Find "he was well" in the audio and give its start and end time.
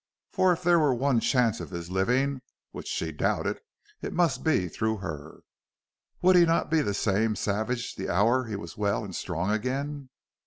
8.45-9.05